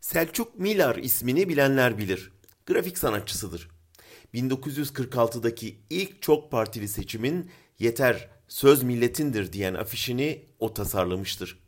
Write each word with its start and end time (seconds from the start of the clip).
Selçuk 0.00 0.58
Milar 0.58 0.96
ismini 0.96 1.48
bilenler 1.48 1.98
bilir. 1.98 2.32
Grafik 2.66 2.98
sanatçısıdır. 2.98 3.68
1946'daki 4.34 5.78
ilk 5.90 6.22
çok 6.22 6.50
partili 6.50 6.88
seçimin 6.88 7.50
yeter 7.78 8.28
söz 8.48 8.82
milletindir 8.82 9.52
diyen 9.52 9.74
afişini 9.74 10.46
o 10.58 10.74
tasarlamıştır. 10.74 11.58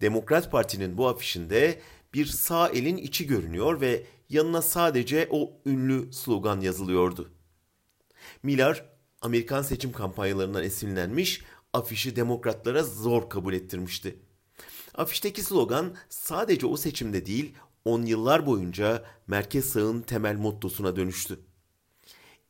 Demokrat 0.00 0.52
Parti'nin 0.52 0.98
bu 0.98 1.08
afişinde 1.08 1.80
bir 2.14 2.26
sağ 2.26 2.68
elin 2.68 2.96
içi 2.96 3.26
görünüyor 3.26 3.80
ve 3.80 4.04
yanına 4.28 4.62
sadece 4.62 5.28
o 5.30 5.52
ünlü 5.66 6.12
slogan 6.12 6.60
yazılıyordu. 6.60 7.32
Miller, 8.42 8.84
Amerikan 9.20 9.62
seçim 9.62 9.92
kampanyalarından 9.92 10.64
esinlenmiş, 10.64 11.42
afişi 11.72 12.16
demokratlara 12.16 12.82
zor 12.82 13.30
kabul 13.30 13.54
ettirmişti. 13.54 14.18
Afişteki 14.96 15.42
slogan 15.42 15.94
sadece 16.08 16.66
o 16.66 16.76
seçimde 16.76 17.26
değil, 17.26 17.54
on 17.84 18.02
yıllar 18.02 18.46
boyunca 18.46 19.04
merkez 19.26 19.64
sağın 19.64 20.02
temel 20.02 20.36
mottosuna 20.36 20.96
dönüştü. 20.96 21.40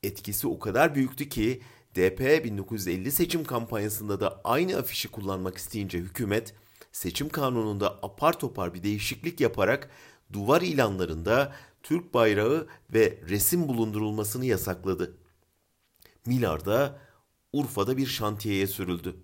Etkisi 0.03 0.49
o 0.49 0.59
kadar 0.59 0.95
büyüktü 0.95 1.29
ki 1.29 1.63
DP 1.95 2.45
1950 2.45 3.13
seçim 3.13 3.45
kampanyasında 3.45 4.21
da 4.21 4.41
aynı 4.45 4.77
afişi 4.77 5.09
kullanmak 5.09 5.57
isteyince 5.57 5.99
hükümet 5.99 6.55
seçim 6.93 7.29
kanununda 7.29 7.99
apar 8.03 8.39
topar 8.39 8.75
bir 8.75 8.83
değişiklik 8.83 9.41
yaparak 9.41 9.91
duvar 10.33 10.63
ilanlarında 10.63 11.53
Türk 11.83 12.15
bayrağı 12.15 12.67
ve 12.95 13.19
resim 13.29 13.69
bulundurulmasını 13.69 14.45
yasakladı. 14.45 15.17
Milar 16.27 16.65
da 16.65 16.99
Urfa'da 17.53 17.97
bir 17.97 18.07
şantiyeye 18.07 18.67
sürüldü. 18.67 19.17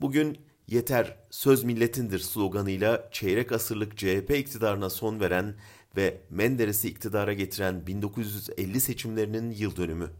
Bugün 0.00 0.38
yeter 0.68 1.16
söz 1.30 1.64
milletindir 1.64 2.18
sloganıyla 2.18 3.08
çeyrek 3.12 3.52
asırlık 3.52 3.96
CHP 3.96 4.30
iktidarına 4.30 4.90
son 4.90 5.20
veren 5.20 5.56
ve 5.96 6.20
Menderes'i 6.30 6.88
iktidara 6.88 7.32
getiren 7.32 7.86
1950 7.86 8.80
seçimlerinin 8.80 9.50
yıl 9.50 9.76
dönümü. 9.76 10.10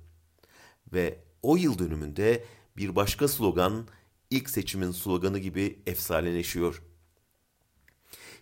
Ve 0.92 1.18
o 1.42 1.56
yıl 1.56 1.78
dönümünde 1.78 2.44
bir 2.76 2.96
başka 2.96 3.28
slogan 3.28 3.88
ilk 4.30 4.50
seçimin 4.50 4.90
sloganı 4.90 5.38
gibi 5.38 5.82
efsaneleşiyor. 5.86 6.82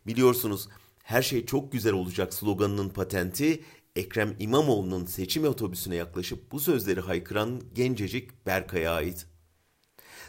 Biliyorsunuz 0.06 0.68
her 1.02 1.22
şey 1.22 1.46
çok 1.46 1.72
güzel 1.72 1.92
olacak 1.92 2.34
sloganının 2.34 2.88
patenti 2.88 3.64
Ekrem 3.96 4.36
İmamoğlu'nun 4.38 5.04
seçim 5.04 5.44
otobüsüne 5.44 5.94
yaklaşıp 5.94 6.52
bu 6.52 6.60
sözleri 6.60 7.00
haykıran 7.00 7.62
gencecik 7.74 8.46
Berkay'a 8.46 8.92
ait. 8.92 9.26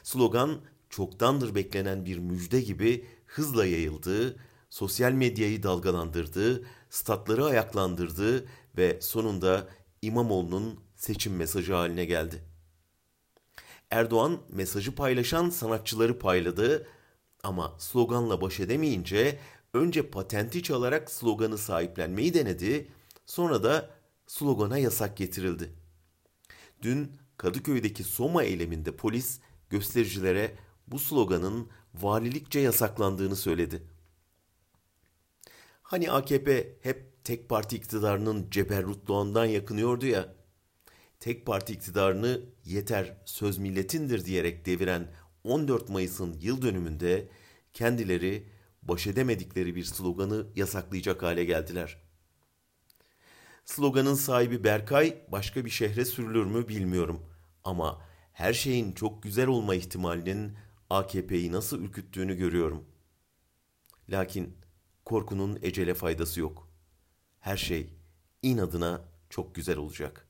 Slogan 0.03 0.61
çoktandır 0.95 1.55
beklenen 1.55 2.05
bir 2.05 2.17
müjde 2.17 2.61
gibi 2.61 3.05
hızla 3.25 3.65
yayıldı, 3.65 4.39
sosyal 4.69 5.11
medyayı 5.11 5.63
dalgalandırdı, 5.63 6.65
statları 6.89 7.45
ayaklandırdı 7.45 8.45
ve 8.77 9.01
sonunda 9.01 9.67
İmamoğlu'nun 10.01 10.79
seçim 10.95 11.35
mesajı 11.35 11.73
haline 11.73 12.05
geldi. 12.05 12.43
Erdoğan 13.91 14.41
mesajı 14.49 14.95
paylaşan 14.95 15.49
sanatçıları 15.49 16.19
payladı 16.19 16.87
ama 17.43 17.75
sloganla 17.77 18.41
baş 18.41 18.59
edemeyince 18.59 19.39
önce 19.73 20.09
patenti 20.09 20.63
çalarak 20.63 21.11
sloganı 21.11 21.57
sahiplenmeyi 21.57 22.33
denedi, 22.33 22.87
sonra 23.25 23.63
da 23.63 23.89
slogana 24.27 24.77
yasak 24.77 25.17
getirildi. 25.17 25.73
Dün 26.81 27.11
Kadıköy'deki 27.37 28.03
Soma 28.03 28.43
eyleminde 28.43 28.95
polis 28.95 29.39
göstericilere 29.69 30.55
bu 30.87 30.99
sloganın 30.99 31.69
valilikçe 31.93 32.59
yasaklandığını 32.59 33.35
söyledi. 33.35 33.83
Hani 35.83 36.11
AKP 36.11 36.77
hep 36.81 37.23
tek 37.23 37.49
parti 37.49 37.75
iktidarının 37.75 38.47
ceberrutluğundan 38.51 39.45
yakınıyordu 39.45 40.05
ya, 40.05 40.35
tek 41.19 41.45
parti 41.45 41.73
iktidarını 41.73 42.41
yeter 42.65 43.17
söz 43.25 43.57
milletindir 43.57 44.25
diyerek 44.25 44.65
deviren 44.65 45.11
14 45.43 45.89
Mayıs'ın 45.89 46.37
yıl 46.41 46.61
dönümünde 46.61 47.29
kendileri 47.73 48.49
baş 48.83 49.07
edemedikleri 49.07 49.75
bir 49.75 49.83
sloganı 49.83 50.47
yasaklayacak 50.55 51.23
hale 51.23 51.45
geldiler. 51.45 51.97
Sloganın 53.65 54.13
sahibi 54.13 54.63
Berkay 54.63 55.17
başka 55.31 55.65
bir 55.65 55.69
şehre 55.69 56.05
sürülür 56.05 56.45
mü 56.45 56.67
bilmiyorum 56.67 57.21
ama 57.63 58.01
her 58.33 58.53
şeyin 58.53 58.91
çok 58.91 59.23
güzel 59.23 59.47
olma 59.47 59.75
ihtimalinin 59.75 60.57
AKP'yi 60.89 61.51
nasıl 61.51 61.83
ürküttüğünü 61.83 62.35
görüyorum. 62.35 62.85
Lakin 64.09 64.57
korkunun 65.05 65.59
ecele 65.61 65.93
faydası 65.93 66.39
yok. 66.39 66.69
Her 67.39 67.57
şey 67.57 67.89
inadına 68.41 69.01
çok 69.29 69.55
güzel 69.55 69.77
olacak. 69.77 70.24